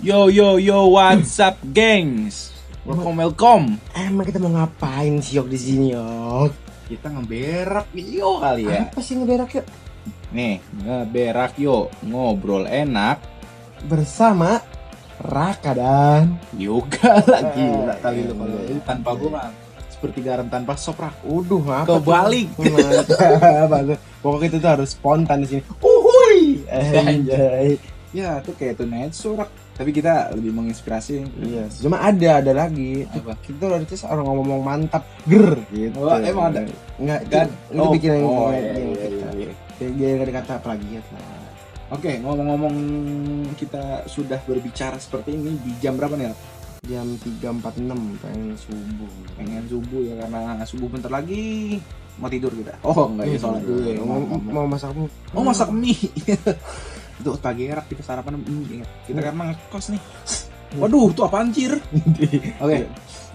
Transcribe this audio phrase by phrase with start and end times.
[0.00, 2.56] Yo yo yo, what's up, gengs?
[2.88, 3.66] Welcome welcome.
[3.92, 6.50] Emang kita mau ngapain sih yok di sini yok?
[6.88, 8.88] Kita ngeberak yo kali ya.
[8.88, 9.66] Apa sih ngeberak yuk?
[10.32, 13.20] Nih, ngeberak yo, ngobrol enak.
[13.84, 14.64] Bersama
[15.20, 17.60] Raka dan Yoga lagi.
[17.60, 18.72] Eh, Gila kali lu kalau iya.
[18.72, 19.48] ini tanpa gua mah
[19.92, 21.12] seperti garam tanpa soprak.
[21.28, 22.48] Uduh apa Kebalik.
[24.24, 25.62] Pokoknya itu tuh harus spontan di sini.
[25.84, 26.64] Uhuy.
[26.72, 27.76] Anjay.
[28.10, 29.50] Ya, tuh kayak tuh sorak.
[29.78, 31.24] Tapi kita lebih menginspirasi.
[31.40, 33.08] Iya, cuma ada ada lagi.
[33.08, 33.32] Apa?
[33.40, 36.04] Kita udah terus orang ngomong mantap, ger gitu.
[36.04, 36.68] Oh, emang ada?
[37.00, 37.48] Enggak, Kan?
[37.72, 39.28] Itu bikin yang oh, yang iya, iya, kita.
[39.38, 39.50] iya.
[39.80, 41.40] Kayak Dia ada kata plagiat lah.
[41.90, 42.76] Oke, ngomong-ngomong
[43.56, 46.30] kita sudah berbicara seperti ini di jam berapa nih?
[46.86, 49.12] Jam 3.46 pengen subuh.
[49.40, 51.78] Pengen subuh ya karena subuh bentar lagi
[52.20, 52.76] mau tidur kita.
[52.84, 53.96] Oh enggak ya sholat dulu ya.
[54.04, 55.10] mau, mau masak mie.
[55.32, 55.96] Oh masak mie.
[57.20, 58.88] itu pagi erak kita sarapan ingat.
[59.04, 60.02] Kita karena ngekos nih.
[60.80, 61.72] Waduh, itu apa anjir?
[62.62, 62.86] Oke.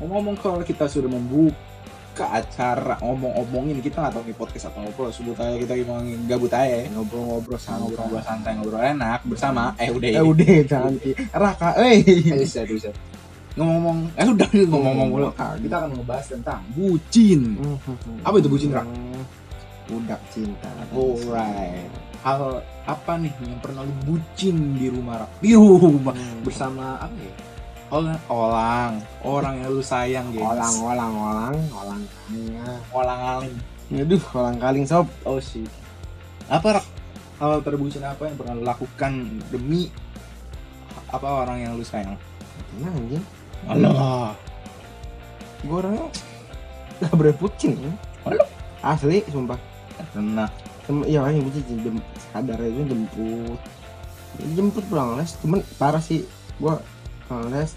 [0.02, 5.36] Ngomong-ngomong kalau kita sudah membuka acara ngomong-ngomongin kita nggak tahu nih podcast atau ngobrol sebut
[5.36, 6.88] aja kita ngomongin gabut aja ya.
[6.96, 7.92] ngobrol-ngobrol santai.
[7.92, 11.16] ngobrol santai ngobrol enak bersama eh udah Eh udah cantik.
[11.36, 12.00] Raka, eh.
[12.40, 12.92] bisa bisa
[13.56, 17.56] ngomong-ngomong eh udah ngomong-ngomong mulu kita akan ngebahas tentang bucin
[18.24, 18.88] Apa itu bucin, Rak?
[19.88, 20.72] Budak cinta.
[20.92, 21.88] alright
[22.26, 22.42] hal
[22.84, 26.42] apa nih yang pernah lu bucin di rumah di rumah Hmm.
[26.42, 27.34] bersama apa ya
[27.88, 32.82] orang orang orang yang lu sayang guys Olang, olang, olang, olang kaling.
[32.92, 33.56] orang aling
[33.94, 35.06] Aduh, olang kaling sob.
[35.22, 35.70] oh sih
[36.46, 36.86] apa Rak?
[37.38, 39.12] hal terbucin apa yang pernah lu lakukan
[39.48, 39.94] demi
[41.08, 42.18] apa orang yang lu sayang
[42.72, 43.26] Tenang anjing.
[43.68, 44.32] Allah
[45.62, 46.06] Gue orangnya
[46.98, 47.72] gak berani pucin.
[48.24, 48.48] Alah.
[48.82, 49.58] Asli, sumpah.
[50.12, 50.52] tenang
[51.10, 51.98] Ya ini bucin jem
[52.30, 53.60] sadar itu jemput.
[54.54, 56.22] Jemput pulang les, cuman parah sih.
[56.62, 56.78] Gua
[57.26, 57.74] pulang les,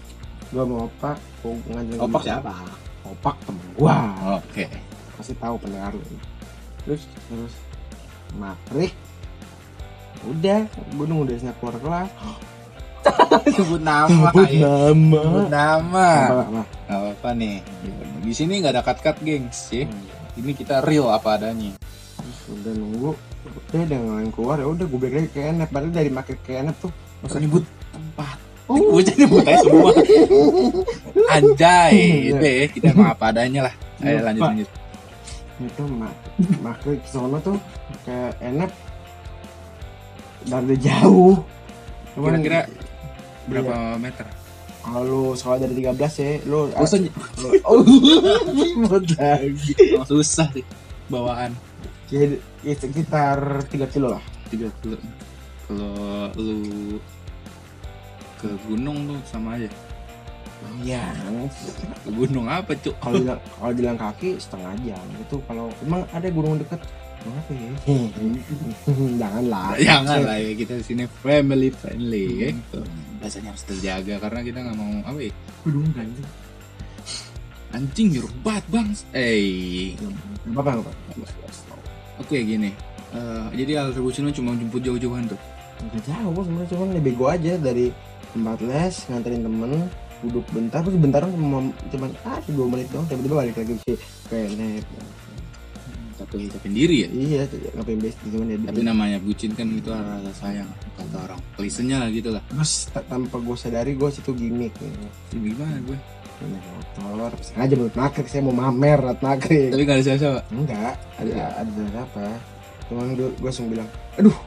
[0.53, 2.53] gua mau opak, gua ngajarin opak siapa
[3.09, 3.95] Opak temen gua.
[4.37, 4.63] oke
[5.17, 6.03] Pasti tahu pendengar lu.
[6.85, 7.53] Terus terus
[8.37, 8.93] makrik.
[10.27, 12.09] Udah, gue nunggu dari keluar kelas.
[13.55, 14.91] sebut nama Sebut ya.
[14.91, 15.21] nama.
[15.23, 16.07] sebut nama
[16.91, 17.63] Apa, apa nih
[18.19, 19.87] di sini nggak ada cut cut gengs ya
[20.35, 21.71] ini kita real apa adanya
[22.29, 23.09] Terus udah nunggu
[23.73, 26.51] udah udah ngelain keluar ya udah gue balik lagi ke enep padahal dari makin ke
[26.61, 26.93] enep tuh
[27.25, 28.37] masa nyebut tempat
[28.69, 28.77] oh.
[28.77, 29.91] Gue jadi nyebut aja semua.
[31.33, 32.29] Anjay Iya.
[32.29, 33.73] itu ya kita emang apa adanya lah.
[34.05, 34.25] Ayo Lupa.
[34.29, 34.69] lanjut lanjut.
[35.57, 36.13] Itu mak
[36.61, 37.57] makin ke sono tuh
[38.05, 38.69] ke enep
[40.45, 41.33] dari jauh.
[42.13, 42.69] Kira-kira
[43.49, 44.29] berapa meter?
[44.79, 47.11] Kalau lu sekolah dari 13 ya lu lagi
[49.99, 50.63] oh, susah sih
[51.11, 51.51] bawaan
[52.09, 53.37] Jadi, ya sekitar
[53.69, 54.23] 3 kilo lah.
[54.49, 54.97] Tiga kilo.
[55.69, 56.97] Kalau lu
[58.41, 59.69] ke gunung tuh sama aja?
[60.83, 61.05] Iya
[62.03, 62.95] ke gunung apa cuk?
[62.99, 65.05] Kalau bilang kalau bilang kaki setengah jam.
[65.21, 66.81] Itu kalau emang ada gunung deket?
[67.19, 67.71] Apa ya?
[69.21, 69.77] Janganlah.
[69.77, 72.81] Jangan lah ya kita di sini family friendly ya gitu.
[73.21, 75.31] Rasanya harus terjaga karena kita nggak mau apa ya?
[75.61, 76.27] Gunung ganjil.
[77.69, 78.87] Anjing nyuruh banget bang.
[79.13, 79.93] Eh.
[80.57, 81.68] Apa apa apa
[82.19, 82.71] oke gini.
[83.09, 85.39] Eh, jadi hal terbucin lu cuma jemput jauh-jauhan tuh.
[85.79, 87.89] Gak jauh sebenarnya cuman lebih bego aja dari
[88.29, 89.71] tempat les nganterin temen
[90.19, 93.73] duduk bentar terus bentar cuma cuman ah dua menit doang tiba-tiba balik lagi
[94.27, 94.83] ke net
[96.19, 97.09] tapi tapi sendiri ya?
[97.09, 97.41] Iya
[97.79, 100.67] ngapain best cuman ya tapi namanya bucin kan itu rasa sayang
[100.99, 102.43] kata orang klisenya lah gitu lah.
[102.51, 104.75] Terus ta- tanpa gue sadari gue situ gimmick.
[104.83, 104.91] Ya.
[105.31, 105.95] Gimana gue
[106.41, 111.29] Motor sengaja menurut nakrik saya mau mamer rat nakrik tapi gak ada siapa-siapa enggak ada
[111.29, 111.45] Iya.
[111.57, 112.25] ada apa
[112.85, 114.37] cuman gue gue langsung bilang aduh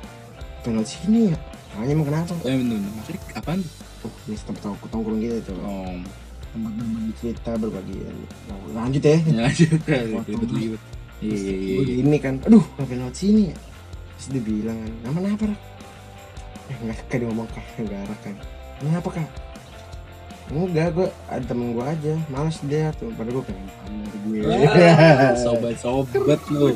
[0.61, 1.39] pengen sini ya
[1.73, 2.33] Makanya emang kenapa?
[2.43, 2.93] eh bentar bentar.
[2.95, 3.61] maksudnya apaan
[4.03, 4.61] Oh, ini tempat
[4.91, 5.57] tongkrong gitu tuh.
[5.59, 5.95] oh
[6.53, 7.97] Tempat berbagi cerita, berbagi.
[8.51, 9.15] Oh, lanjut ya.
[9.17, 9.79] ya lanjut
[10.27, 10.81] ribet-ribet
[11.23, 13.57] iya iya iya Gue ini kan, aduh, ngapain lewat sini ya?
[14.19, 15.45] Terus dia bilang kan, nama apa?
[16.67, 18.35] Eh, nggak kayak dia ngomong kak, nggak arah kan.
[18.77, 19.29] Kenapa kak?
[20.50, 23.12] Enggak, gue ada temen gue aja, males dia tuh.
[23.15, 23.67] Padahal gue pengen
[24.27, 24.41] gue.
[24.43, 26.75] Wah, sobat-sobat lu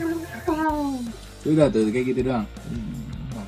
[1.47, 2.47] udah tuh kayak gitu doang
[3.37, 3.47] Nah.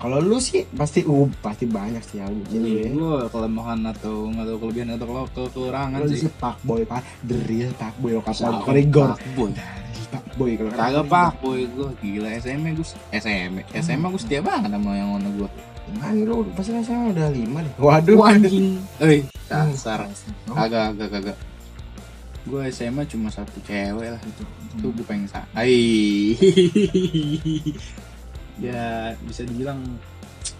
[0.00, 2.96] Kalau lu sih pasti, uh, pasti banyak sih yang Jadi ini.
[2.96, 6.26] gue kelemahan atau nggak tahu kelebihan atau kalau ke kekurangan sih.
[6.26, 9.14] sih pak boy pak, the real pak boy lo kata korigor.
[9.14, 9.52] Pak boy.
[10.10, 14.72] Pak boy kalau Kagak pak boy gue gila SMA gue SMA SMA gue setia banget
[14.72, 15.48] sama yang mana gue.
[15.90, 17.72] Gimana lu pasti kan saya udah lima deh.
[17.76, 18.78] Waduh anjing.
[18.98, 20.06] Eh dasar.
[20.46, 21.36] Oh, Kagak kagak kagak.
[22.42, 24.42] Gue SMA cuma satu cewek lah gitu.
[24.70, 25.42] itu gue pengen sa.
[25.52, 26.30] Ai.
[28.60, 29.80] ya bisa dibilang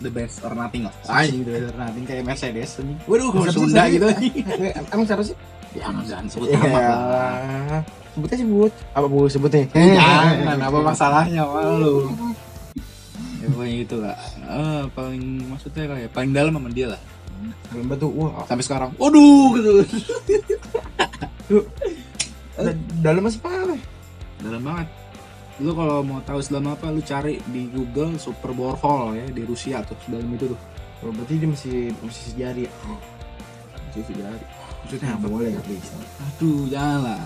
[0.00, 2.98] the best or nothing lah Anjing, the best or nothing kayak Mercedes anjing.
[3.04, 4.30] waduh sih, Sunda gitu sih?
[4.88, 5.36] Emang siapa sih?
[5.70, 7.78] ya jangan sebut Ya, nama lah
[8.10, 8.72] sebutnya sebut.
[8.90, 9.62] Apa bu sebutnya?
[9.70, 12.26] jangan apa masalahnya malu ya
[13.50, 14.16] pokoknya gitu lah.
[14.40, 17.00] Eh, paling maksudnya kayak paling dalam sama dia lah.
[17.72, 18.44] Dalam batu, wah.
[18.44, 19.70] sampai sekarang waduh gitu.
[22.56, 23.80] Da- Dalam masih parah.
[24.40, 24.88] dalam banget.
[25.60, 29.84] Lu kalau mau tahu sedalam apa lu cari di Google super borehole ya di Rusia
[29.84, 30.60] tuh sedalam itu tuh.
[31.00, 32.64] Oh, berarti dia masih masih sejari.
[32.64, 34.44] masih sejari.
[34.80, 35.92] Maksudnya apa Boleh nggak bisa?
[36.18, 37.24] aduh jangan lah.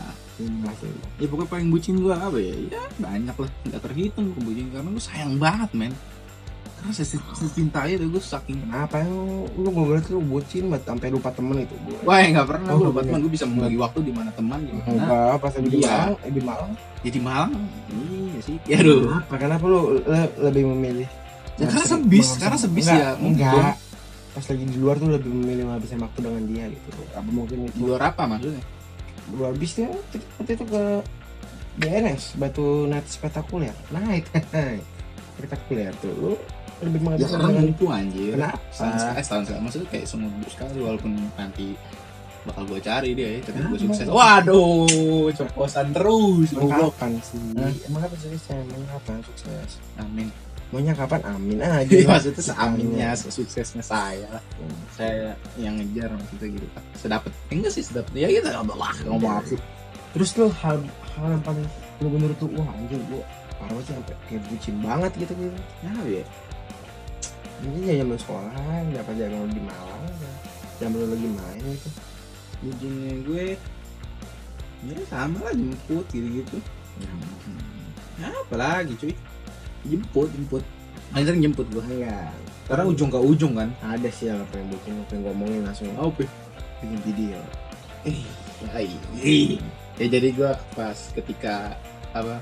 [1.23, 2.55] Ya pokoknya paling bucin gua apa ya?
[2.67, 3.51] Ya banyak lah.
[3.71, 5.95] Nggak terhitung kebucin karena gua sayang banget men
[6.85, 7.17] karena saya
[7.89, 9.13] itu gue saking Kenapa yang
[9.51, 11.97] lu gue ngeliat lu bucin banget sampai lupa temen itu gue.
[12.05, 13.09] wah ya nggak pernah Oh, gue lupa bener.
[13.09, 15.89] teman gue bisa membagi waktu di mana teman di mana Enggak, pas lagi di Iya.
[15.89, 16.71] Malang, eh, di Malang.
[17.01, 17.51] jadi Malang
[17.89, 19.35] iya sih ya aduh Kenapa?
[19.41, 21.09] Kenapa lu le- lebih memilih?
[21.55, 23.75] Ya, karena sebis, karena sebis enggak, ya, Enggak.
[24.35, 26.89] Pas lagi di luar tuh lebih memilih menghabiskan waktu dengan dia gitu.
[27.15, 28.61] Apa mungkin di itu luar apa maksudnya
[29.33, 29.89] luar bisnya
[30.37, 30.83] waktu itu ke
[31.75, 34.29] BNS Batu Night Spektakuler Night
[35.35, 36.33] spektakuler tuh lu
[36.83, 38.33] lebih ya menghabiskan karena mumpung anjir.
[38.35, 41.67] Kenapa setahun sekali eh, setahun sekali maksudnya kayak semua sekali walaupun nanti
[42.45, 44.05] bakal gue cari dia ya tapi gue sukses.
[44.05, 47.41] waduh coposan terus kapan sih?
[47.89, 48.57] Emang suksesnya?
[48.61, 49.81] Emang kapan sukses?
[49.97, 50.29] Amin.
[50.69, 51.21] Maunya kapan?
[51.25, 51.89] Amin aja.
[51.89, 54.29] Jadi maksudnya seaminnya suksesnya saya.
[54.29, 54.45] Lah
[54.93, 59.33] saya yang ngejar maksudnya gitu kan sedapat enggak sih sedapat ya kita ngomong lah ngomong
[59.41, 59.61] apa sih?
[60.13, 60.85] Terus tuh hal
[61.17, 61.67] hal yang paling
[62.03, 63.25] lu bener tuh wah anjir gua
[63.57, 65.59] parah sih sampai kayak bucin banget gitu gitu.
[65.81, 66.25] Nah ya
[67.63, 68.51] ini ya zaman sekolah
[68.91, 70.03] dapat zaman di Malang?
[70.11, 70.31] Ya.
[70.83, 71.89] zaman lu lagi main gitu.
[72.65, 73.47] Bucinnya gue
[74.85, 76.59] ya sama lah jemput gitu gitu
[78.21, 79.15] ya apa lagi cuy?
[79.87, 80.65] Jemput jemput.
[81.11, 82.31] Paling sering jemput gue enggak
[82.65, 83.69] karena ujung ke ujung kan.
[83.85, 85.93] Ada sih yang pengen bucin pengen ngomongin langsung.
[86.01, 86.25] Apa
[86.81, 87.41] bikin video.
[89.95, 91.77] Ya jadi gue pas ketika
[92.17, 92.41] apa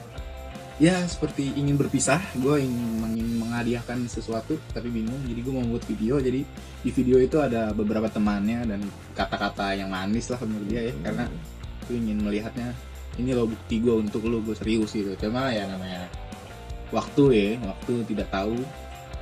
[0.83, 5.87] ya seperti ingin berpisah gue ingin, ingin menghadiahkan sesuatu tapi bingung jadi gue mau buat
[5.87, 6.19] video.
[6.19, 6.43] Jadi
[6.83, 8.83] di video itu ada beberapa temannya dan
[9.15, 11.31] kata-kata yang manis lah menurut dia ya karena
[11.87, 12.75] gue ingin melihatnya
[13.23, 15.15] ini loh bukti gue untuk lo gue serius gitu.
[15.15, 16.11] Cuma ya namanya
[16.91, 18.59] waktu ya waktu tidak tahu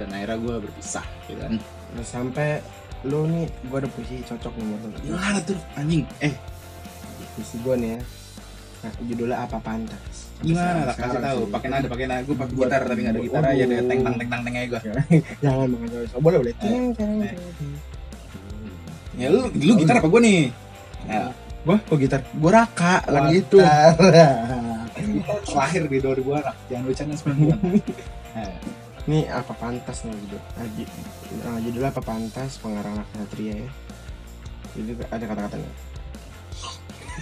[0.01, 1.61] dan akhirnya gue berpisah gitu kan.
[1.93, 2.65] Nah, sampai
[3.05, 4.97] lu nih gua ada puisi cocok nih buat lu.
[5.09, 6.05] Gimana tuh anjing?
[6.21, 6.37] Eh.
[7.37, 8.01] Puisi gua nih ya
[8.81, 10.89] nah, judulnya apa pantas gimana?
[10.89, 11.41] Lah kasih tahu.
[11.53, 12.23] Pakai nada pakai nada.
[12.25, 13.65] Gue pakai gitar tapi nggak ada gitar aja.
[13.69, 14.81] Deh teng tang teng tang teng aja gue
[15.45, 16.55] jangan makan oh, boleh boleh.
[16.57, 16.97] Ting Eh.
[16.97, 17.13] ting
[19.21, 20.41] ya lu lu gitar apa gue nih?
[21.05, 21.33] Ya,
[21.65, 21.77] gua?
[21.77, 22.21] Kok gitar.
[22.37, 23.05] Gua raka.
[23.05, 23.59] Wah, lagi itu.
[25.57, 27.57] Lahir di 2000 anak jangan bercanda 90
[28.37, 28.53] nah,
[29.09, 30.41] Ini apa pantas nih judul.
[30.77, 30.93] Ju-
[31.41, 33.69] nah, judulnya apa pantas pengarang satria ya.
[34.77, 35.73] Jadi ada kata-katanya.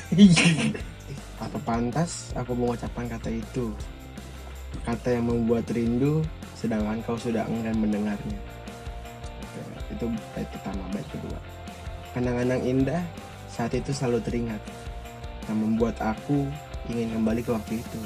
[1.38, 3.72] apa pantas aku mengucapkan kata itu?
[4.84, 6.20] Kata yang membuat rindu,
[6.56, 8.38] sedangkan kau sudah enggan mendengarnya.
[9.40, 10.06] Oke, Itu
[10.36, 11.38] bait pertama, bait kedua.
[12.12, 13.02] Kenangan yang indah
[13.48, 14.62] saat itu selalu teringat,
[15.48, 16.46] yang membuat aku
[16.88, 18.00] ingin kembali ke waktu itu.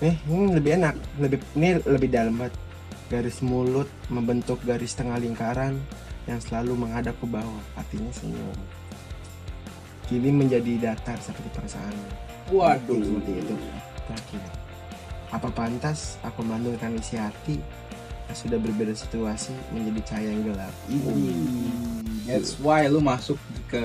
[0.00, 2.56] Nih, ini lebih enak, lebih ini lebih dalam banget.
[3.10, 5.76] Garis mulut membentuk garis tengah lingkaran
[6.30, 8.79] yang selalu menghadap ke bawah, artinya senyum.
[10.10, 11.94] Kini menjadi datar seperti perasaan.
[12.50, 13.54] waduh Seperti itu.
[14.10, 14.42] Terakhir.
[15.30, 17.62] Apa pantas aku mandulkan isi hati
[18.26, 20.74] yang sudah berbeda situasi menjadi cahaya yang gelap?
[20.90, 20.98] Ih,
[22.26, 23.38] that's why lu masuk
[23.70, 23.78] ke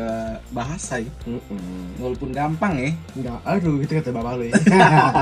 [0.49, 2.01] bahasa ya Mm-mm.
[2.01, 4.53] walaupun gampang ya Enggak, aduh itu kata bapak lu ya.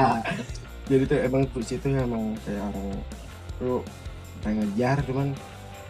[0.88, 2.96] Jadi tuh emang puisi itu emang kayak orang
[3.60, 3.84] lu
[4.40, 5.36] pengen ngejar cuman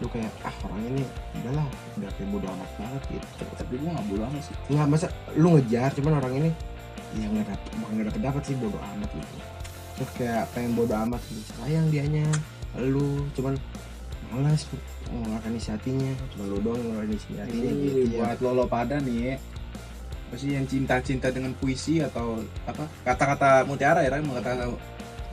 [0.02, 1.04] lu kayak ah orang ini
[1.38, 1.66] udahlah
[2.00, 3.26] udah kayak bodo amat banget gitu.
[3.54, 5.06] tapi gue gak bodo amat sih Nggak masa
[5.38, 6.50] lu ngejar cuman orang ini
[7.14, 9.36] ya nggak dapet bukan nggak dapet dapat sih bodo amat gitu.
[9.94, 11.42] Terus kayak pengen bodo amat gitu.
[11.62, 12.26] sayang dianya
[12.74, 13.54] lu cuman
[14.34, 14.66] malas
[15.14, 18.18] mengeluarkan isi hatinya cuma lu doang yang ngeluarin isi hatinya ini gitu ya.
[18.18, 19.36] buat lo lo pada nih ya
[20.34, 24.66] apa sih yang cinta-cinta dengan puisi atau apa kata-kata mutiara ya kan kata-kata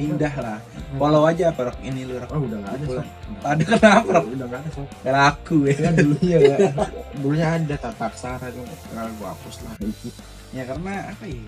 [0.10, 0.58] indah lah.
[0.98, 1.78] Follow aja apa Rok?
[1.86, 2.30] ini lu Rok.
[2.34, 2.86] Oh udah nggak ada.
[2.86, 3.06] Sob.
[3.46, 4.26] ada kenapa Rok?
[4.34, 4.88] Udah nggak ada sob.
[5.06, 5.76] Gak laku ya.
[5.78, 6.58] Ya dulunya ya
[7.22, 9.74] dulunya ada tata aksara tuh sekarang gua hapus lah.
[10.52, 11.44] Ya karena apa ya?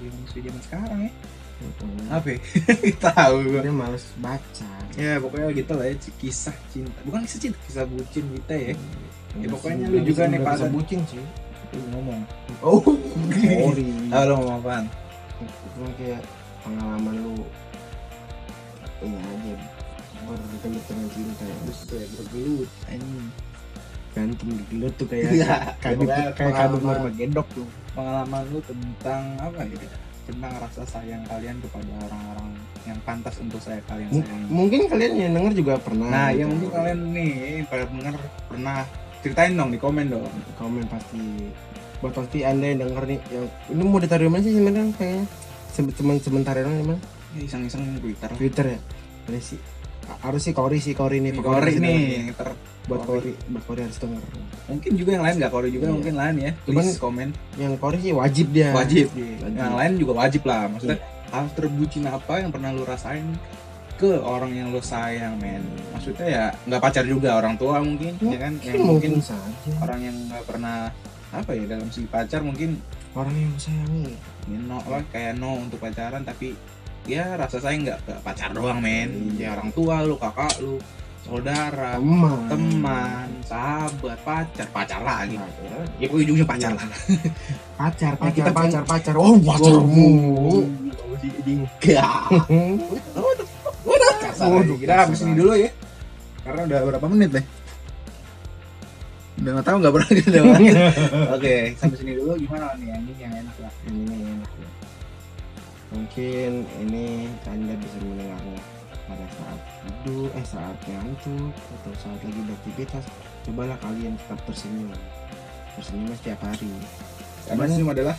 [0.00, 1.12] Yang zaman sekarang ya.
[2.12, 2.38] Apa ya?
[3.10, 3.60] Tahu gua.
[3.64, 4.72] Dia males baca.
[4.96, 6.98] Ya pokoknya gitu lah ya kisah cinta.
[7.04, 8.72] Bukan kisah cinta kisah bucin kita ya.
[9.36, 10.72] Ya, pokoknya Nggak lu juga nggak nih, Pak.
[10.72, 11.20] bucin sih.
[11.76, 12.20] Lu ngomong.
[12.64, 12.80] Oh
[13.36, 13.86] sorry.
[14.14, 14.84] Ah lo ngomong apaan?
[15.76, 16.24] Cuma kayak
[16.64, 17.34] pengalaman lu
[20.76, 22.70] bergelut dengan cinta ya terus ya bergelut.
[22.92, 23.20] Ini
[24.16, 25.28] gantung di gelut tuh kayak
[25.80, 26.84] pokoknya kayak kadut pengalaman.
[26.84, 27.68] norma gedok tuh.
[27.96, 29.78] Pengalaman lu tentang apa ya
[30.26, 32.50] tentang rasa sayang kalian kepada orang-orang
[32.82, 36.42] yang pantas untuk saya kalian M- sayangi mungkin kalian yang denger juga pernah nah ya
[36.42, 36.50] gitu.
[36.50, 37.32] mungkin kalian nih
[37.68, 38.14] pada dengar
[38.50, 38.78] pernah.
[39.24, 40.28] Ceritain dong di komen dong.
[40.54, 41.18] Komen pasti.
[41.98, 44.92] Buat pasti anda yang denger nih yang ini mau ditaruh di mana sih sebenarnya?
[44.94, 45.24] Kayaknya?
[45.96, 46.98] Cuman sebentar doang emang
[47.34, 48.30] ya, iseng-iseng Twitter.
[48.38, 48.78] Twitter ya?
[49.26, 49.60] Ada sih
[50.06, 52.54] harus sih Kori sih Kori nih Kori nih ter
[52.86, 53.34] buat Kori.
[53.34, 54.22] Kori buat Kori harus denger
[54.66, 55.94] mungkin juga yang lain nggak Kori juga Iya.
[55.94, 56.50] mungkin lain ya.
[56.62, 58.70] Cuman- please komen yang Kori sih wajib dia.
[58.70, 59.06] Wajib.
[59.10, 59.54] Wajib.
[59.54, 60.66] yang lain juga wajib lah.
[60.66, 63.26] Maksudnya hal terbucin apa yang pernah lu rasain
[63.96, 65.62] ke orang yang lu sayang men.
[65.90, 68.52] Maksudnya ya nggak pacar juga orang tua mungkin ya kan?
[68.60, 69.72] yang mungkin mungkin saja.
[69.80, 70.90] orang yang nggak pernah
[71.32, 72.78] apa ya dalam segi pacar mungkin
[73.12, 74.14] orang yang sayangi
[74.46, 76.54] ya no lah kayak no untuk pacaran tapi
[77.06, 79.38] ya rasa sayang nggak ke pacar doang men.
[79.38, 79.54] Iya.
[79.54, 80.76] ya orang tua lu kakak lu
[81.26, 82.38] saudara teman.
[82.50, 85.38] teman sahabat pacar pacar lagi.
[86.02, 86.86] Ya ujungnya pacar lah.
[87.78, 89.14] Pacar Ya, kita pacar pacar pacar.
[89.18, 90.08] oh pacarmu.
[91.46, 92.02] enggak
[93.86, 94.74] udah aja.
[94.74, 95.70] kita habis ini dulu ya.
[96.42, 97.44] Karena udah berapa menit deh?
[99.36, 100.38] Udah nggak tahu nggak pernah kita
[101.34, 102.32] oke sampai sini dulu.
[102.38, 103.72] Gimana nih yang ini yang enak lah?
[103.86, 104.68] Ini enak ya.
[105.94, 108.60] Mungkin ini anda bisa mendengarnya
[109.06, 113.04] pada saat tidur eh saat ngantuk atau saat lagi beraktivitas
[113.46, 114.90] cobalah kalian tetap tersenyum
[115.78, 116.72] tersenyum setiap hari
[117.46, 118.16] karena senyum adalah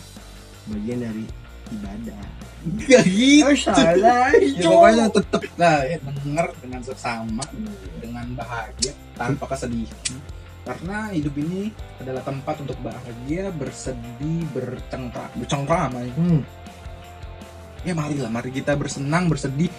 [0.72, 1.24] bagian dari
[1.68, 2.24] ibadah
[2.58, 3.70] Gak gitu.
[3.70, 7.44] salah Ya, pokoknya tetap lah ya denger dengan seksama
[8.02, 10.18] dengan bahagia tanpa kesedihan.
[10.66, 11.72] Karena hidup ini
[12.02, 15.98] adalah tempat untuk bahagia, bersedih, bercengkram, bercengkrama.
[16.02, 16.12] ya.
[16.18, 16.42] hmm.
[17.88, 19.72] Ya marilah, mari kita bersenang, bersedih,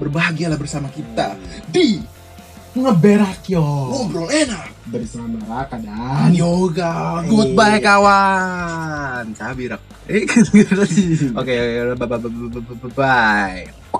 [0.00, 1.36] berbahagialah bersama kita
[1.68, 2.00] di
[2.70, 7.20] ngeberak yo ngobrol enak bersama Raka dan yoga.
[7.20, 7.28] Iya.
[7.28, 9.24] Goodbye kawan.
[9.36, 9.82] Sabirak.
[10.08, 10.24] Eh,
[11.40, 11.54] Oke,
[11.98, 13.99] bye bye bye bye bye.